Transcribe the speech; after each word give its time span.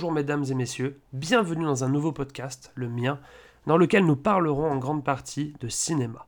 Bonjour 0.00 0.12
mesdames 0.12 0.46
et 0.50 0.54
messieurs, 0.54 0.98
bienvenue 1.12 1.66
dans 1.66 1.84
un 1.84 1.90
nouveau 1.90 2.10
podcast, 2.10 2.72
le 2.74 2.88
mien, 2.88 3.20
dans 3.66 3.76
lequel 3.76 4.06
nous 4.06 4.16
parlerons 4.16 4.70
en 4.70 4.78
grande 4.78 5.04
partie 5.04 5.52
de 5.60 5.68
cinéma. 5.68 6.26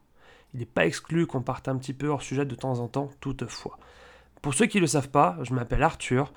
Il 0.52 0.60
n'est 0.60 0.66
pas 0.66 0.84
exclu 0.84 1.26
qu'on 1.26 1.40
parte 1.40 1.68
un 1.68 1.78
petit 1.78 1.94
peu 1.94 2.08
hors 2.08 2.20
sujet 2.20 2.44
de 2.44 2.54
temps 2.54 2.80
en 2.80 2.88
temps, 2.88 3.08
toutefois. 3.20 3.78
Pour 4.42 4.52
ceux 4.52 4.66
qui 4.66 4.76
ne 4.76 4.82
le 4.82 4.88
savent 4.88 5.08
pas, 5.08 5.38
je 5.40 5.54
m'appelle 5.54 5.82
Arthur. 5.82 6.34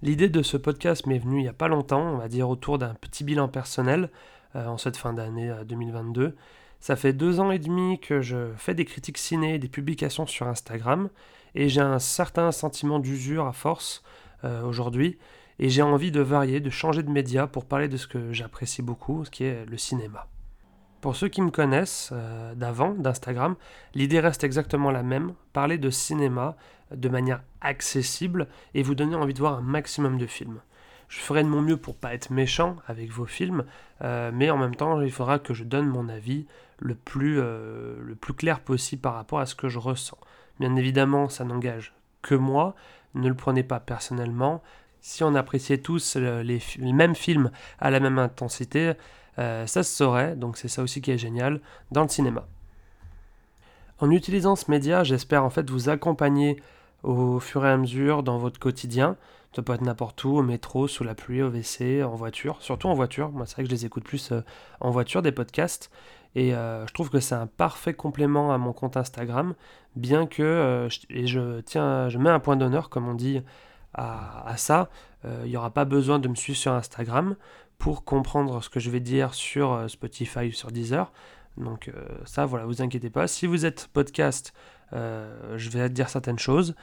L'idée 0.00 0.30
de 0.30 0.40
ce 0.40 0.56
podcast 0.56 1.04
m'est 1.04 1.18
venue 1.18 1.40
il 1.40 1.42
n'y 1.42 1.48
a 1.48 1.52
pas 1.52 1.68
longtemps, 1.68 2.14
on 2.14 2.16
va 2.16 2.28
dire 2.28 2.48
autour 2.48 2.78
d'un 2.78 2.94
petit 2.94 3.24
bilan 3.24 3.48
personnel 3.48 4.08
euh, 4.56 4.64
en 4.64 4.78
cette 4.78 4.96
fin 4.96 5.12
d'année 5.12 5.52
2022. 5.66 6.22
Euh, 6.22 6.30
Ça 6.80 6.96
fait 6.96 7.12
deux 7.12 7.40
ans 7.40 7.50
et 7.50 7.58
demi 7.58 8.00
que 8.00 8.22
je 8.22 8.54
fais 8.56 8.72
des 8.72 8.86
critiques 8.86 9.18
ciné, 9.18 9.58
des 9.58 9.68
publications 9.68 10.26
sur 10.26 10.48
Instagram, 10.48 11.10
et 11.54 11.68
j'ai 11.68 11.82
un 11.82 11.98
certain 11.98 12.50
sentiment 12.52 13.00
d'usure 13.00 13.46
à 13.46 13.52
force 13.52 14.02
euh, 14.44 14.62
aujourd'hui 14.62 15.18
et 15.60 15.68
j'ai 15.68 15.82
envie 15.82 16.10
de 16.10 16.22
varier, 16.22 16.58
de 16.58 16.70
changer 16.70 17.02
de 17.02 17.10
média 17.10 17.46
pour 17.46 17.66
parler 17.66 17.86
de 17.86 17.98
ce 17.98 18.06
que 18.06 18.32
j'apprécie 18.32 18.80
beaucoup, 18.80 19.24
ce 19.26 19.30
qui 19.30 19.44
est 19.44 19.66
le 19.66 19.76
cinéma. 19.76 20.26
Pour 21.02 21.16
ceux 21.16 21.28
qui 21.28 21.42
me 21.42 21.50
connaissent 21.50 22.10
euh, 22.12 22.54
d'avant, 22.54 22.94
d'Instagram, 22.94 23.56
l'idée 23.94 24.20
reste 24.20 24.42
exactement 24.42 24.90
la 24.90 25.02
même, 25.02 25.34
parler 25.52 25.76
de 25.76 25.90
cinéma 25.90 26.56
de 26.90 27.08
manière 27.10 27.42
accessible 27.60 28.48
et 28.74 28.82
vous 28.82 28.94
donner 28.94 29.14
envie 29.14 29.34
de 29.34 29.38
voir 29.38 29.58
un 29.58 29.62
maximum 29.62 30.16
de 30.16 30.26
films. 30.26 30.60
Je 31.08 31.18
ferai 31.18 31.42
de 31.42 31.48
mon 31.48 31.60
mieux 31.60 31.76
pour 31.76 31.94
pas 31.96 32.14
être 32.14 32.30
méchant 32.30 32.76
avec 32.86 33.10
vos 33.10 33.26
films, 33.26 33.64
euh, 34.02 34.30
mais 34.32 34.48
en 34.48 34.56
même 34.56 34.76
temps, 34.76 35.02
il 35.02 35.12
faudra 35.12 35.38
que 35.38 35.52
je 35.52 35.64
donne 35.64 35.88
mon 35.88 36.08
avis 36.08 36.46
euh, 36.82 37.96
le 38.00 38.14
plus 38.14 38.34
clair 38.34 38.60
possible 38.60 39.02
par 39.02 39.14
rapport 39.14 39.40
à 39.40 39.46
ce 39.46 39.54
que 39.54 39.68
je 39.68 39.78
ressens. 39.78 40.18
Bien 40.58 40.74
évidemment, 40.76 41.28
ça 41.28 41.44
n'engage 41.44 41.94
que 42.22 42.34
moi, 42.34 42.74
ne 43.14 43.28
le 43.28 43.34
prenez 43.34 43.62
pas 43.62 43.80
personnellement, 43.80 44.62
si 45.00 45.24
on 45.24 45.34
appréciait 45.34 45.78
tous 45.78 46.16
les, 46.16 46.60
mêmes 46.78 47.14
films 47.14 47.50
à 47.78 47.90
la 47.90 48.00
même 48.00 48.18
intensité, 48.18 48.92
euh, 49.38 49.66
ça 49.66 49.82
se 49.82 49.94
saurait, 49.94 50.36
donc 50.36 50.56
c'est 50.56 50.68
ça 50.68 50.82
aussi 50.82 51.00
qui 51.00 51.10
est 51.10 51.18
génial 51.18 51.60
dans 51.90 52.02
le 52.02 52.08
cinéma. 52.08 52.46
En 53.98 54.10
utilisant 54.10 54.56
ce 54.56 54.70
média, 54.70 55.04
j'espère 55.04 55.44
en 55.44 55.50
fait 55.50 55.68
vous 55.68 55.88
accompagner 55.88 56.60
au 57.02 57.40
fur 57.40 57.64
et 57.64 57.70
à 57.70 57.76
mesure 57.76 58.22
dans 58.22 58.38
votre 58.38 58.58
quotidien. 58.58 59.16
Ça 59.54 59.62
peut 59.62 59.72
être 59.72 59.82
n'importe 59.82 60.22
où, 60.24 60.36
au 60.36 60.42
métro, 60.42 60.86
sous 60.86 61.02
la 61.02 61.14
pluie, 61.14 61.42
au 61.42 61.48
WC, 61.48 62.04
en 62.04 62.14
voiture, 62.14 62.58
surtout 62.60 62.88
en 62.88 62.94
voiture. 62.94 63.30
Moi, 63.30 63.46
c'est 63.46 63.54
vrai 63.54 63.64
que 63.64 63.68
je 63.68 63.74
les 63.74 63.84
écoute 63.84 64.04
plus 64.04 64.32
euh, 64.32 64.42
en 64.80 64.90
voiture, 64.90 65.22
des 65.22 65.32
podcasts. 65.32 65.90
Et 66.36 66.54
euh, 66.54 66.86
je 66.86 66.94
trouve 66.94 67.10
que 67.10 67.18
c'est 67.18 67.34
un 67.34 67.48
parfait 67.48 67.92
complément 67.92 68.52
à 68.52 68.58
mon 68.58 68.72
compte 68.72 68.96
Instagram, 68.96 69.54
bien 69.96 70.26
que, 70.26 70.88
et 71.08 71.26
je 71.26 71.60
tiens, 71.62 72.08
je 72.08 72.18
mets 72.18 72.30
un 72.30 72.38
point 72.38 72.56
d'honneur, 72.56 72.88
comme 72.88 73.08
on 73.08 73.14
dit 73.14 73.42
à, 73.94 74.54
ça, 74.56 74.88
euh, 75.24 75.42
il 75.44 75.50
n'y 75.50 75.56
aura 75.56 75.70
pas 75.70 75.84
besoin 75.84 76.18
de 76.18 76.28
me 76.28 76.34
suivre 76.34 76.58
sur 76.58 76.72
Instagram 76.72 77.36
pour 77.78 78.04
comprendre 78.04 78.62
ce 78.62 78.68
que 78.68 78.80
je 78.80 78.90
vais 78.90 79.00
dire 79.00 79.34
sur 79.34 79.72
euh, 79.72 79.88
Spotify 79.88 80.48
ou 80.48 80.52
sur 80.52 80.70
Deezer. 80.70 81.12
Donc 81.56 81.88
euh, 81.88 82.06
ça, 82.24 82.46
voilà, 82.46 82.66
vous 82.66 82.82
inquiétez 82.82 83.10
pas. 83.10 83.26
Si 83.26 83.46
vous 83.46 83.66
êtes 83.66 83.88
podcast, 83.92 84.52
je 84.92 85.70
vais 85.70 85.88
dire 85.88 86.08
certaines 86.08 86.38
choses. 86.38 86.74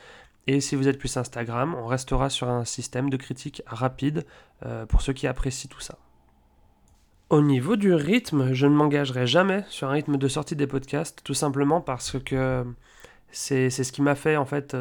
Et 0.50 0.62
si 0.62 0.78
vous 0.78 0.88
êtes 0.88 0.98
plus 0.98 1.18
Instagram, 1.18 1.76
on 1.76 1.88
restera 1.88 2.30
sur 2.30 2.48
un 2.48 2.64
système 2.64 3.10
de 3.10 3.18
critique 3.18 3.62
rapide 3.68 4.26
pour 4.88 5.02
ceux 5.02 5.12
qui 5.12 5.28
apprécient 5.28 5.70
tout 5.70 5.82
ça. 5.82 5.98
Au 7.30 7.42
niveau 7.42 7.76
du 7.76 7.94
rythme, 7.94 8.54
je 8.54 8.66
ne 8.66 8.74
m'engagerai 8.74 9.28
jamais 9.28 9.66
sur 9.68 9.90
un 9.90 9.92
rythme 9.92 10.16
de 10.16 10.28
sortie 10.30 10.56
des 10.56 10.68
podcasts, 10.68 11.22
tout 11.26 11.34
simplement 11.34 11.82
parce 11.82 12.18
que 12.18 12.64
c'est 13.32 13.70
ce 13.70 13.92
qui 13.92 14.02
m'a 14.02 14.16
fait 14.16 14.38
en 14.38 14.46
fait, 14.46 14.76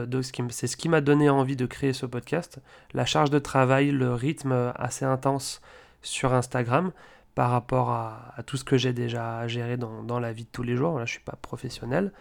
c'est 0.50 0.66
ce 0.66 0.76
qui 0.76 0.88
m'a 0.88 1.00
donné 1.00 1.28
envie 1.28 1.56
de 1.56 1.66
créer 1.66 1.92
ce 1.92 2.06
podcast. 2.06 2.60
La 2.94 3.04
charge 3.04 3.30
de 3.30 3.38
travail, 3.38 3.90
le 3.90 4.14
rythme 4.14 4.72
assez 4.76 5.04
intense 5.04 5.60
sur 6.02 6.32
Instagram 6.32 6.92
par 7.34 7.50
rapport 7.50 7.90
à, 7.90 8.34
tout 8.46 8.56
ce 8.56 8.64
que 8.64 8.78
j'ai 8.78 8.94
déjà 8.94 9.46
géré 9.46 9.76
dans, 9.76 10.02
dans, 10.02 10.18
la 10.18 10.32
vie 10.32 10.44
de 10.44 10.48
tous 10.50 10.62
les 10.62 10.74
jours. 10.74 10.98
Là, 10.98 11.04
je 11.04 11.12
suis 11.12 11.20
pas 11.20 11.36
professionnel. 11.42 12.12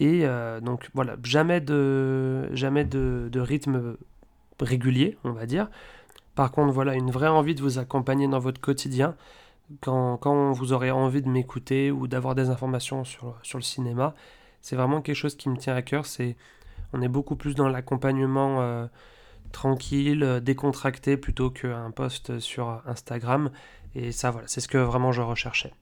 Et 0.00 0.22
euh, 0.24 0.60
donc 0.60 0.90
voilà, 0.94 1.16
jamais 1.22 1.60
de, 1.60 2.54
jamais 2.54 2.84
de, 2.84 3.28
de, 3.32 3.40
rythme 3.40 3.96
régulier, 4.60 5.16
on 5.24 5.32
va 5.32 5.46
dire. 5.46 5.70
Par 6.34 6.52
contre, 6.52 6.72
voilà, 6.72 6.94
une 6.94 7.10
vraie 7.10 7.28
envie 7.28 7.54
de 7.54 7.62
vous 7.62 7.78
accompagner 7.78 8.28
dans 8.28 8.38
votre 8.38 8.60
quotidien. 8.60 9.14
Quand, 9.80 10.18
quand 10.18 10.52
vous 10.52 10.72
aurez 10.72 10.90
envie 10.90 11.22
de 11.22 11.28
m'écouter 11.28 11.90
ou 11.90 12.06
d'avoir 12.06 12.34
des 12.34 12.50
informations 12.50 13.04
sur, 13.04 13.38
sur 13.42 13.58
le 13.58 13.62
cinéma, 13.62 14.14
c'est 14.60 14.76
vraiment 14.76 15.00
quelque 15.00 15.16
chose 15.16 15.36
qui 15.36 15.48
me 15.48 15.56
tient 15.56 15.74
à 15.74 15.82
cœur. 15.82 16.06
C'est, 16.06 16.36
on 16.92 17.02
est 17.02 17.08
beaucoup 17.08 17.36
plus 17.36 17.54
dans 17.54 17.68
l'accompagnement 17.68 18.60
euh, 18.60 18.86
tranquille, 19.52 20.22
euh, 20.22 20.40
décontracté 20.40 21.16
plutôt 21.16 21.50
qu'un 21.50 21.90
post 21.90 22.38
sur 22.40 22.82
Instagram. 22.86 23.50
Et 23.94 24.12
ça, 24.12 24.30
voilà, 24.30 24.48
c'est 24.48 24.60
ce 24.60 24.68
que 24.68 24.78
vraiment 24.78 25.12
je 25.12 25.22
recherchais. 25.22 25.72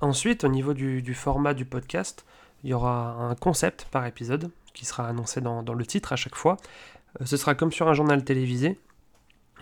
Ensuite, 0.00 0.44
au 0.44 0.48
niveau 0.48 0.74
du, 0.74 1.14
format 1.14 1.54
du 1.54 1.64
podcast, 1.64 2.24
il 2.62 2.70
y 2.70 2.74
aura 2.74 3.12
un 3.14 3.34
concept 3.34 3.86
par 3.90 4.06
épisode 4.06 4.50
qui 4.74 4.84
sera 4.84 5.08
annoncé 5.08 5.40
dans, 5.40 5.62
le 5.62 5.86
titre 5.86 6.12
à 6.12 6.16
chaque 6.16 6.36
fois. 6.36 6.56
Euh, 7.20 7.26
ce 7.26 7.36
sera 7.36 7.54
comme 7.54 7.72
sur 7.72 7.88
un 7.88 7.94
journal 7.94 8.24
télévisé. 8.24 8.78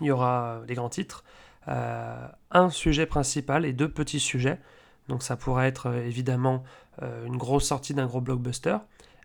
Il 0.02 0.08
y 0.08 0.10
aura 0.10 0.60
les 0.68 0.74
grands 0.74 0.90
titres, 0.90 1.24
un 1.66 2.68
sujet 2.68 3.06
principal 3.06 3.64
et 3.64 3.72
deux 3.72 3.88
petits 3.88 4.20
sujets. 4.20 4.60
Donc 5.08 5.22
ça 5.22 5.36
pourrait 5.36 5.68
être 5.68 5.92
évidemment 5.94 6.64
euh, 7.02 7.26
une 7.26 7.36
grosse 7.36 7.66
sortie 7.66 7.94
d'un 7.94 8.06
gros 8.06 8.20
blockbuster, 8.20 8.78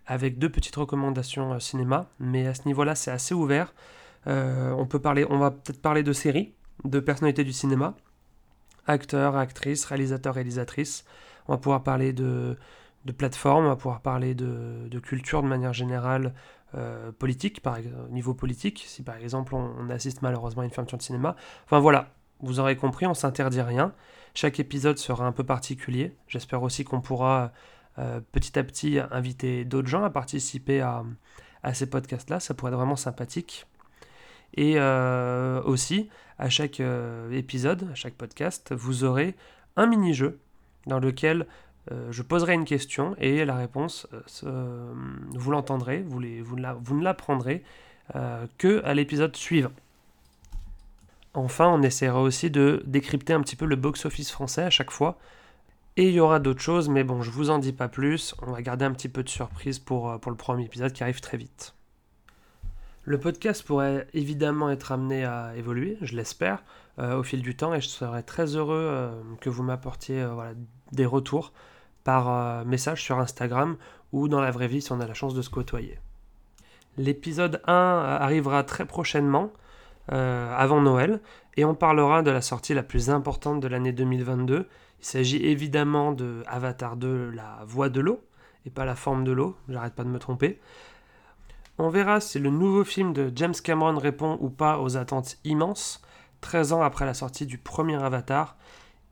avec 0.05 0.37
deux 0.37 0.49
petites 0.49 0.75
recommandations 0.75 1.53
euh, 1.53 1.59
cinéma, 1.59 2.07
mais 2.19 2.47
à 2.47 2.53
ce 2.53 2.65
niveau-là, 2.65 2.95
c'est 2.95 3.11
assez 3.11 3.33
ouvert. 3.33 3.73
Euh, 4.27 4.71
on, 4.71 4.85
peut 4.85 4.99
parler, 4.99 5.25
on 5.29 5.37
va 5.37 5.51
peut-être 5.51 5.81
parler 5.81 6.03
de 6.03 6.13
séries, 6.13 6.53
de 6.83 6.99
personnalités 6.99 7.43
du 7.43 7.53
cinéma, 7.53 7.95
acteurs, 8.87 9.37
actrices, 9.37 9.85
réalisateurs, 9.85 10.35
réalisatrices. 10.35 11.05
On 11.47 11.53
va 11.53 11.57
pouvoir 11.57 11.83
parler 11.83 12.13
de, 12.13 12.57
plateformes, 13.17 13.65
on 13.65 13.69
va 13.69 13.75
pouvoir 13.75 14.01
parler 14.01 14.35
de, 14.35 14.99
culture 15.01 15.41
de 15.41 15.47
manière 15.47 15.73
générale, 15.73 16.33
politique, 17.19 17.61
par 17.61 17.79
niveau 18.11 18.33
politique, 18.33 18.85
si 18.87 19.03
par 19.03 19.17
exemple 19.17 19.55
on, 19.55 19.89
assiste 19.89 20.21
malheureusement 20.21 20.61
à 20.61 20.65
une 20.65 20.71
fermeture 20.71 20.97
de 20.97 21.03
cinéma. 21.03 21.35
Enfin 21.65 21.79
voilà, 21.79 22.13
vous 22.41 22.59
aurez 22.59 22.75
compris, 22.75 23.05
on 23.07 23.13
s'interdit 23.13 23.61
rien. 23.61 23.93
Chaque 24.33 24.59
épisode 24.59 24.97
sera 24.97 25.25
un 25.25 25.31
peu 25.31 25.43
particulier. 25.43 26.15
J'espère 26.27 26.63
aussi 26.63 26.83
qu'on 26.83 27.01
pourra 27.01 27.51
euh, 27.99 28.21
petit 28.31 28.57
à 28.57 28.63
petit 28.63 28.99
inviter 29.11 29.65
d'autres 29.65 29.87
gens 29.87 30.03
à 30.03 30.09
participer 30.09 30.81
à, 30.81 31.03
ces 31.73 31.89
podcasts-là. 31.89 32.39
Ça 32.39 32.53
pourrait 32.53 32.71
être 32.71 32.77
vraiment 32.77 32.95
sympathique. 32.95 33.67
Et 34.55 34.73
euh, 34.77 35.61
aussi, 35.63 36.09
à 36.37 36.49
chaque 36.49 36.79
euh, 36.79 37.31
épisode, 37.31 37.89
à 37.91 37.95
chaque 37.95 38.15
podcast, 38.15 38.73
vous 38.73 39.03
aurez 39.03 39.35
un 39.75 39.85
mini-jeu 39.85 40.39
dans 40.87 40.99
lequel 40.99 41.47
je 42.11 42.21
poserai 42.21 42.53
une 42.53 42.63
question 42.63 43.15
et 43.17 43.43
la 43.43 43.55
réponse, 43.55 44.07
vous 44.43 45.51
l'entendrez, 45.51 46.03
vous, 46.03 46.21
vous, 46.43 46.55
vous, 46.79 46.95
ne 46.95 47.03
l'apprendrez 47.03 47.63
que 48.59 48.83
à 48.85 48.93
l'épisode 48.93 49.35
suivant. 49.35 49.71
Enfin, 51.33 51.67
on 51.69 51.81
essaiera 51.81 52.21
aussi 52.21 52.51
de 52.51 52.83
décrypter 52.85 53.33
un 53.33 53.41
petit 53.41 53.55
peu 53.55 53.65
le 53.65 53.75
box-office 53.75 54.31
français 54.31 54.63
à 54.63 54.69
chaque 54.69 54.91
fois. 54.91 55.17
Et 55.97 56.07
il 56.07 56.13
y 56.13 56.19
aura 56.19 56.39
d'autres 56.39 56.61
choses, 56.61 56.87
mais 56.89 57.03
bon, 57.03 57.21
je 57.21 57.31
vous 57.31 57.49
en 57.49 57.59
dis 57.59 57.73
pas 57.73 57.89
plus. 57.89 58.33
On 58.41 58.51
va 58.51 58.61
garder 58.61 58.85
un 58.85 58.91
petit 58.91 59.09
peu 59.09 59.23
de 59.23 59.29
surprise 59.29 59.79
pour, 59.79 60.09
euh, 60.09 60.17
le 60.25 60.35
premier 60.35 60.65
épisode 60.65 60.93
qui 60.93 61.03
arrive 61.03 61.19
très 61.19 61.37
vite. 61.37 61.75
Le 63.03 63.19
podcast 63.19 63.63
pourrait 63.63 64.07
évidemment 64.13 64.69
être 64.69 64.91
amené 64.91 65.25
à 65.25 65.53
évoluer, 65.57 65.97
je 66.01 66.15
l'espère, 66.15 66.63
euh, 66.99 67.17
au 67.17 67.23
fil 67.23 67.41
du 67.41 67.55
temps, 67.55 67.73
et 67.73 67.81
je 67.81 67.87
serais 67.87 68.23
très 68.23 68.55
heureux 68.55 68.87
euh, 68.89 69.21
que 69.41 69.49
vous 69.49 69.63
m'apportiez 69.63 70.25
des 70.91 71.05
retours 71.05 71.51
par 72.03 72.65
message 72.65 73.03
sur 73.03 73.19
Instagram 73.19 73.77
ou 74.11 74.27
dans 74.27 74.41
la 74.41 74.51
vraie 74.51 74.67
vie 74.67 74.81
si 74.81 74.91
on 74.91 74.99
a 75.01 75.07
la 75.07 75.13
chance 75.13 75.33
de 75.33 75.41
se 75.41 75.49
côtoyer. 75.49 75.99
L'épisode 76.97 77.61
1 77.67 77.73
arrivera 77.73 78.63
très 78.63 78.85
prochainement. 78.85 79.51
Euh, 80.11 80.53
avant 80.57 80.81
Noël, 80.81 81.21
et 81.55 81.63
on 81.63 81.73
parlera 81.73 82.21
de 82.21 82.31
la 82.31 82.41
sortie 82.41 82.73
la 82.73 82.83
plus 82.83 83.09
importante 83.09 83.61
de 83.61 83.67
l'année 83.69 83.93
2022. 83.93 84.67
Il 84.99 85.05
s'agit 85.05 85.45
évidemment 85.45 86.11
de 86.11 86.43
Avatar 86.47 86.97
2, 86.97 87.29
la 87.29 87.59
voix 87.65 87.87
de 87.87 88.01
l'eau, 88.01 88.21
et 88.65 88.69
pas 88.69 88.83
la 88.83 88.95
forme 88.95 89.23
de 89.23 89.31
l'eau, 89.31 89.55
j'arrête 89.69 89.93
pas 89.93 90.03
de 90.03 90.09
me 90.09 90.19
tromper. 90.19 90.59
On 91.77 91.89
verra 91.89 92.19
si 92.19 92.39
le 92.39 92.49
nouveau 92.49 92.83
film 92.83 93.13
de 93.13 93.31
James 93.35 93.55
Cameron 93.63 93.97
répond 93.97 94.37
ou 94.41 94.49
pas 94.49 94.79
aux 94.79 94.97
attentes 94.97 95.37
immenses, 95.45 96.01
13 96.41 96.73
ans 96.73 96.81
après 96.81 97.05
la 97.05 97.13
sortie 97.13 97.45
du 97.45 97.57
premier 97.57 97.95
Avatar. 97.95 98.57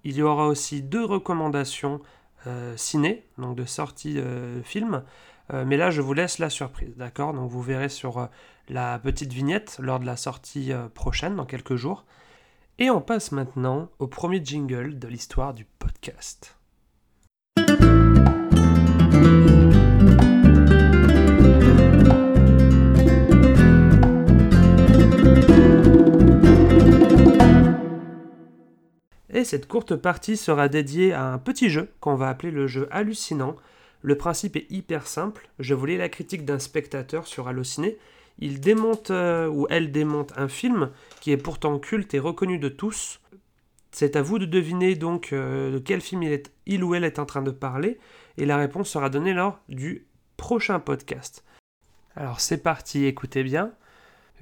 Il 0.03 0.17
y 0.17 0.21
aura 0.21 0.47
aussi 0.47 0.81
deux 0.81 1.05
recommandations 1.05 2.01
euh, 2.45 2.75
ciné, 2.77 3.25
donc 3.37 3.55
de 3.55 3.65
sortie 3.65 4.19
euh, 4.19 4.61
film. 4.63 5.03
Euh, 5.53 5.65
mais 5.65 5.77
là, 5.77 5.89
je 5.89 6.01
vous 6.01 6.13
laisse 6.13 6.39
la 6.39 6.49
surprise, 6.49 6.95
d'accord? 6.95 7.33
Donc 7.33 7.49
vous 7.49 7.61
verrez 7.61 7.89
sur 7.89 8.19
euh, 8.19 8.25
la 8.67 8.99
petite 8.99 9.33
vignette 9.33 9.77
lors 9.81 9.99
de 9.99 10.05
la 10.05 10.15
sortie 10.15 10.71
euh, 10.71 10.87
prochaine, 10.89 11.35
dans 11.35 11.45
quelques 11.45 11.75
jours. 11.75 12.05
Et 12.77 12.89
on 12.89 13.01
passe 13.01 13.31
maintenant 13.31 13.89
au 13.99 14.07
premier 14.07 14.43
jingle 14.43 14.99
de 14.99 15.07
l'histoire 15.07 15.53
du 15.53 15.65
podcast. 15.65 16.55
Et 29.31 29.43
cette 29.43 29.67
courte 29.67 29.95
partie 29.95 30.37
sera 30.37 30.67
dédiée 30.67 31.13
à 31.13 31.23
un 31.25 31.37
petit 31.37 31.69
jeu 31.69 31.91
qu'on 31.99 32.15
va 32.15 32.29
appeler 32.29 32.51
le 32.51 32.67
jeu 32.67 32.87
hallucinant. 32.91 33.55
Le 34.01 34.17
principe 34.17 34.55
est 34.55 34.69
hyper 34.69 35.07
simple. 35.07 35.49
Je 35.59 35.73
voulais 35.73 35.97
la 35.97 36.09
critique 36.09 36.45
d'un 36.45 36.59
spectateur 36.59 37.27
sur 37.27 37.47
Allociné. 37.47 37.97
Il 38.39 38.61
démonte 38.61 39.11
euh, 39.11 39.47
ou 39.47 39.67
elle 39.69 39.91
démonte 39.91 40.31
un 40.37 40.47
film 40.47 40.91
qui 41.19 41.31
est 41.31 41.37
pourtant 41.37 41.77
culte 41.79 42.13
et 42.13 42.19
reconnu 42.19 42.57
de 42.57 42.69
tous. 42.69 43.19
C'est 43.91 44.15
à 44.15 44.21
vous 44.21 44.39
de 44.39 44.45
deviner 44.45 44.95
donc 44.95 45.33
euh, 45.33 45.71
de 45.71 45.79
quel 45.79 45.99
film 45.99 46.23
il, 46.23 46.43
il 46.65 46.83
ou 46.83 46.95
elle 46.95 47.03
est 47.03 47.19
en 47.19 47.25
train 47.25 47.41
de 47.41 47.51
parler 47.51 47.99
et 48.37 48.45
la 48.45 48.57
réponse 48.57 48.89
sera 48.89 49.09
donnée 49.09 49.33
lors 49.33 49.59
du 49.67 50.05
prochain 50.37 50.79
podcast. 50.79 51.43
Alors 52.15 52.39
c'est 52.39 52.63
parti, 52.63 53.05
écoutez 53.05 53.43
bien. 53.43 53.73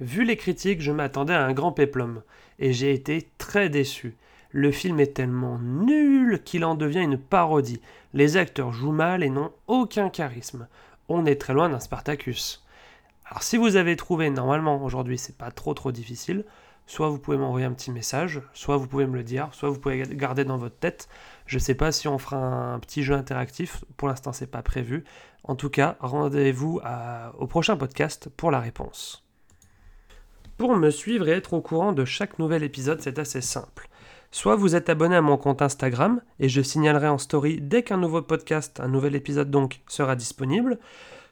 Vu 0.00 0.24
les 0.24 0.36
critiques, 0.36 0.80
je 0.80 0.92
m'attendais 0.92 1.34
à 1.34 1.44
un 1.44 1.52
grand 1.52 1.72
péplum 1.72 2.22
et 2.60 2.72
j'ai 2.72 2.92
été 2.92 3.28
très 3.38 3.68
déçu. 3.68 4.16
Le 4.50 4.72
film 4.72 4.98
est 5.00 5.14
tellement 5.14 5.58
nul 5.58 6.42
qu'il 6.42 6.64
en 6.64 6.74
devient 6.74 7.02
une 7.02 7.18
parodie. 7.18 7.82
Les 8.14 8.36
acteurs 8.36 8.72
jouent 8.72 8.92
mal 8.92 9.22
et 9.22 9.28
n'ont 9.28 9.52
aucun 9.66 10.08
charisme. 10.08 10.68
On 11.08 11.26
est 11.26 11.40
très 11.40 11.52
loin 11.52 11.68
d'un 11.68 11.80
Spartacus. 11.80 12.64
Alors 13.26 13.42
si 13.42 13.58
vous 13.58 13.76
avez 13.76 13.94
trouvé, 13.96 14.30
normalement 14.30 14.82
aujourd'hui 14.82 15.18
c'est 15.18 15.36
pas 15.36 15.50
trop 15.50 15.74
trop 15.74 15.92
difficile, 15.92 16.46
soit 16.86 17.10
vous 17.10 17.18
pouvez 17.18 17.36
m'envoyer 17.36 17.66
un 17.66 17.72
petit 17.72 17.90
message, 17.90 18.40
soit 18.54 18.78
vous 18.78 18.86
pouvez 18.86 19.06
me 19.06 19.16
le 19.16 19.22
dire, 19.22 19.50
soit 19.52 19.68
vous 19.68 19.78
pouvez 19.78 20.02
garder 20.12 20.46
dans 20.46 20.56
votre 20.56 20.78
tête. 20.78 21.10
Je 21.44 21.58
sais 21.58 21.74
pas 21.74 21.92
si 21.92 22.08
on 22.08 22.16
fera 22.16 22.38
un 22.38 22.78
petit 22.78 23.02
jeu 23.02 23.14
interactif, 23.14 23.84
pour 23.98 24.08
l'instant 24.08 24.32
c'est 24.32 24.46
pas 24.46 24.62
prévu. 24.62 25.04
En 25.44 25.56
tout 25.56 25.68
cas, 25.68 25.96
rendez-vous 26.00 26.80
au 27.38 27.46
prochain 27.46 27.76
podcast 27.76 28.30
pour 28.34 28.50
la 28.50 28.60
réponse. 28.60 29.26
Pour 30.56 30.74
me 30.74 30.90
suivre 30.90 31.28
et 31.28 31.32
être 31.32 31.52
au 31.52 31.60
courant 31.60 31.92
de 31.92 32.06
chaque 32.06 32.38
nouvel 32.38 32.62
épisode, 32.62 33.02
c'est 33.02 33.18
assez 33.18 33.42
simple. 33.42 33.87
Soit 34.30 34.56
vous 34.56 34.76
êtes 34.76 34.90
abonné 34.90 35.16
à 35.16 35.22
mon 35.22 35.38
compte 35.38 35.62
Instagram 35.62 36.20
et 36.38 36.48
je 36.48 36.60
signalerai 36.60 37.08
en 37.08 37.16
story 37.16 37.60
dès 37.62 37.82
qu'un 37.82 37.96
nouveau 37.96 38.20
podcast, 38.20 38.78
un 38.78 38.88
nouvel 38.88 39.14
épisode 39.14 39.50
donc, 39.50 39.80
sera 39.88 40.16
disponible. 40.16 40.78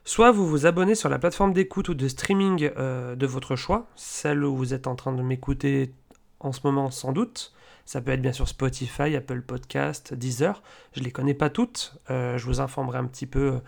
Soit 0.04 0.30
vous 0.30 0.46
vous 0.46 0.64
abonnez 0.66 0.94
sur 0.94 1.08
la 1.08 1.18
plateforme 1.18 1.52
d'écoute 1.52 1.90
ou 1.90 1.94
de 1.94 2.08
streaming 2.08 2.70
euh, 2.78 3.14
de 3.14 3.26
votre 3.26 3.54
choix, 3.54 3.86
celle 3.96 4.44
où 4.44 4.56
vous 4.56 4.72
êtes 4.72 4.86
en 4.86 4.94
train 4.94 5.12
de 5.12 5.20
m'écouter 5.20 5.92
en 6.40 6.52
ce 6.52 6.60
moment 6.64 6.90
sans 6.90 7.12
doute. 7.12 7.52
Ça 7.84 8.00
peut 8.00 8.12
être 8.12 8.22
bien 8.22 8.32
sûr 8.32 8.48
Spotify, 8.48 9.14
Apple 9.14 9.42
Podcast, 9.42 10.14
Deezer. 10.14 10.62
Je 10.92 11.00
ne 11.00 11.04
les 11.04 11.10
connais 11.10 11.34
pas 11.34 11.50
toutes. 11.50 11.98
Euh, 12.10 12.38
je 12.38 12.46
vous 12.46 12.60
informerai 12.60 12.98
un 12.98 13.04
petit 13.04 13.26
peu 13.26 13.60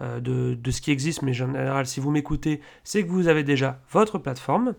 euh, 0.00 0.18
de, 0.20 0.54
de, 0.54 0.70
ce 0.72 0.80
qui 0.80 0.90
existe, 0.90 1.22
mais 1.22 1.30
en 1.30 1.34
général, 1.34 1.86
si 1.86 2.00
vous 2.00 2.10
m'écoutez, 2.10 2.60
c'est 2.82 3.04
que 3.04 3.10
vous 3.10 3.28
avez 3.28 3.44
déjà 3.44 3.80
votre 3.90 4.18
plateforme. 4.18 4.74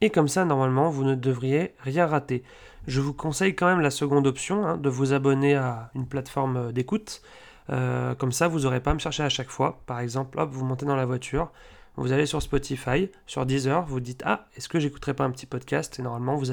Et 0.00 0.10
comme 0.10 0.28
ça, 0.28 0.44
normalement, 0.44 0.90
vous 0.90 1.04
ne 1.04 1.14
devriez 1.14 1.74
rien 1.78 2.06
rater. 2.06 2.42
Je 2.86 3.00
vous 3.00 3.12
conseille 3.12 3.54
quand 3.54 3.66
même 3.66 3.80
la 3.80 3.90
seconde 3.90 4.26
option, 4.26 4.66
hein, 4.66 4.76
de 4.76 4.88
vous 4.88 5.12
abonner 5.12 5.54
à 5.54 5.90
une 5.94 6.06
plateforme 6.06 6.72
d'écoute. 6.72 7.22
Euh, 7.70 8.14
comme 8.14 8.32
ça, 8.32 8.46
vous 8.46 8.60
n'aurez 8.60 8.80
pas 8.80 8.92
à 8.92 8.94
me 8.94 8.98
chercher 8.98 9.24
à 9.24 9.28
chaque 9.28 9.50
fois. 9.50 9.82
Par 9.86 10.00
exemple, 10.00 10.40
vous 10.50 10.64
montez 10.64 10.86
dans 10.86 10.94
la 10.94 11.06
voiture, 11.06 11.50
vous 11.96 12.12
allez 12.12 12.26
sur 12.26 12.42
Spotify, 12.42 13.10
sur 13.26 13.46
Deezer, 13.46 13.84
vous 13.86 14.00
dites 14.00 14.22
Ah, 14.24 14.46
est-ce 14.56 14.68
que 14.68 14.78
j'écouterai 14.78 15.14
pas 15.14 15.24
un 15.24 15.30
petit 15.30 15.46
podcast? 15.46 15.98
Et 15.98 16.02
normalement, 16.02 16.36
vous 16.36 16.52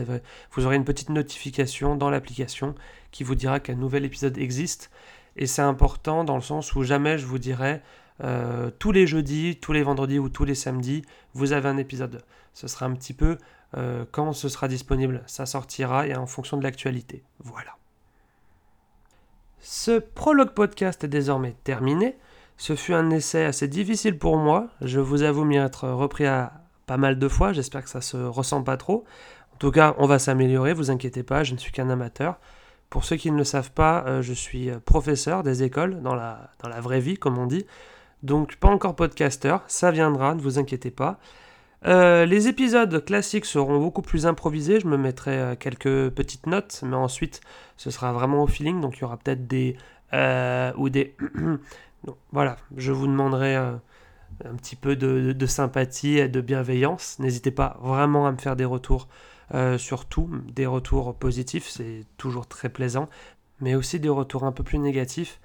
aurez 0.66 0.76
une 0.76 0.86
petite 0.86 1.10
notification 1.10 1.96
dans 1.96 2.10
l'application 2.10 2.74
qui 3.12 3.24
vous 3.24 3.36
dira 3.36 3.60
qu'un 3.60 3.76
nouvel 3.76 4.06
épisode 4.06 4.38
existe. 4.38 4.90
Et 5.36 5.46
c'est 5.46 5.62
important 5.62 6.24
dans 6.24 6.36
le 6.36 6.42
sens 6.42 6.74
où 6.76 6.84
jamais 6.84 7.18
je 7.18 7.26
vous 7.26 7.40
dirai 7.40 7.82
euh, 8.24 8.72
tous 8.80 8.92
les 8.92 9.06
jeudis, 9.08 9.58
tous 9.60 9.74
les 9.74 9.84
vendredis 9.84 10.20
ou 10.20 10.30
tous 10.30 10.46
les 10.46 10.56
samedis, 10.56 11.04
vous 11.34 11.52
avez 11.52 11.68
un 11.68 11.78
épisode. 11.78 12.24
Ce 12.54 12.68
sera 12.68 12.86
un 12.86 12.94
petit 12.94 13.14
peu 13.14 13.38
euh, 13.78 14.06
quand 14.12 14.34
ce 14.34 14.50
sera 14.50 14.68
disponible, 14.68 15.24
ça 15.26 15.46
sortira 15.46 16.08
et 16.08 16.16
en 16.16 16.26
fonction 16.26 16.58
de 16.58 16.64
l'actualité. 16.64 17.24
Voilà. 17.40 17.76
Ce 19.60 20.00
prologue 20.00 20.54
podcast 20.54 21.04
est 21.04 21.08
désormais 21.08 21.56
terminé. 21.64 22.18
Ce 22.58 22.76
fut 22.76 22.94
un 22.94 23.10
essai 23.10 23.46
assez 23.46 23.68
difficile 23.68 24.18
pour 24.18 24.38
moi. 24.38 24.68
Je 24.82 25.00
vous 25.00 25.24
avoue 25.24 25.46
m'y 25.46 25.58
être 25.58 25.90
repris 25.90 26.26
à 26.26 26.54
pas 26.86 26.98
mal 26.98 27.18
de 27.18 27.28
fois. 27.28 27.54
J'espère 27.54 27.84
que 27.84 27.90
ça 27.90 28.02
se 28.02 28.18
ressent 28.18 28.62
pas 28.62 28.78
trop. 28.78 29.06
En 29.54 29.58
tout 29.58 29.72
cas, 29.72 29.96
on 29.98 30.08
va 30.08 30.20
s'améliorer, 30.20 30.74
vous 30.74 30.92
inquiétez 30.92 31.24
pas, 31.24 31.44
je 31.44 31.54
ne 31.54 31.58
suis 31.58 31.72
qu'un 31.72 31.90
amateur. 31.90 32.40
Pour 32.90 33.06
ceux 33.06 33.16
qui 33.16 33.32
ne 33.32 33.38
le 33.38 33.44
savent 33.44 33.72
pas, 33.72 34.04
euh, 34.06 34.22
je 34.22 34.34
suis 34.34 34.70
professeur 34.86 35.42
des 35.42 35.64
écoles 35.64 36.02
dans 36.02 36.16
la, 36.16 36.52
dans 36.62 36.70
la 36.70 36.82
vraie 36.82 37.00
vie, 37.00 37.18
comme 37.18 37.38
on 37.38 37.48
dit. 37.48 37.66
Donc 38.22 38.56
pas 38.58 38.70
encore 38.70 38.96
podcasteur, 38.96 39.64
ça 39.68 39.92
viendra, 39.92 40.36
ne 40.36 40.42
vous 40.42 40.60
inquiétez 40.60 40.92
pas. 40.92 41.20
Euh, 41.86 42.26
les 42.26 42.48
épisodes 42.48 43.04
classiques 43.04 43.46
seront 43.46 43.80
beaucoup 43.80 44.02
plus 44.02 44.26
improvisés, 44.26 44.80
je 44.80 44.88
me 44.88 44.98
mettrai 44.98 45.38
euh, 45.38 45.56
quelques 45.56 46.10
petites 46.12 46.48
notes, 46.48 46.82
mais 46.86 46.96
ensuite 46.96 47.42
ce 47.76 47.92
sera 47.92 48.14
vraiment 48.14 48.44
au 48.44 48.48
feeling, 48.48 48.80
donc 48.80 48.98
il 48.98 49.02
y 49.02 49.04
aura 49.04 49.18
peut-être 49.18 49.48
des... 49.48 49.76
Euh, 50.14 50.72
ou 50.78 50.90
des... 50.90 51.16
voilà, 52.32 52.56
je 52.78 52.92
vous 52.92 53.08
demanderai 53.08 53.56
un 53.56 53.82
petit 54.58 54.76
peu 54.76 54.96
de, 54.96 55.46
sympathie 55.46 56.20
et 56.20 56.30
de 56.30 56.42
bienveillance. 56.42 57.20
N'hésitez 57.20 57.52
pas 57.52 57.78
vraiment 57.82 58.28
à 58.28 58.32
me 58.32 58.38
faire 58.38 58.56
des 58.56 58.66
retours 58.66 59.08
sur 59.78 60.06
tout, 60.06 60.30
des 60.52 60.66
retours 60.66 61.16
positifs, 61.16 61.68
c'est 61.70 62.06
toujours 62.18 62.48
très 62.48 62.70
plaisant, 62.70 63.08
mais 63.60 63.76
aussi 63.76 64.00
des 64.00 64.10
retours 64.10 64.46
un 64.46 64.52
peu 64.52 64.64
plus 64.64 64.80
négatifs. 64.80 65.40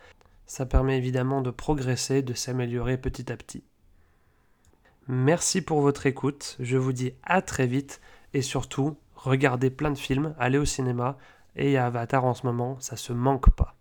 Ça 0.46 0.64
permet 0.64 0.96
évidemment 0.96 1.42
de 1.42 1.50
progresser, 1.50 2.22
de 2.22 2.32
s'améliorer 2.32 2.96
petit 2.96 3.30
à 3.30 3.36
petit. 3.36 3.64
Merci 5.10 5.62
pour 5.62 5.80
votre 5.80 6.04
écoute, 6.04 6.58
je 6.60 6.76
vous 6.76 6.92
dis 6.92 7.14
à 7.22 7.40
très 7.40 7.66
vite 7.66 8.02
et 8.34 8.42
surtout, 8.42 8.98
regardez 9.16 9.70
plein 9.70 9.90
de 9.90 9.96
films, 9.96 10.34
allez 10.38 10.58
au 10.58 10.66
cinéma 10.66 11.16
et 11.56 11.78
Avatar 11.78 12.26
en 12.26 12.34
ce 12.34 12.44
moment, 12.44 12.76
ça 12.78 12.96
se 12.96 13.14
manque 13.14 13.48
pas. 13.48 13.74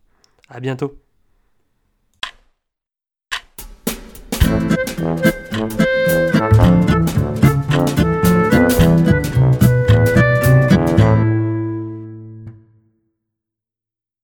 À 0.47 0.61
bientôt. 0.61 0.97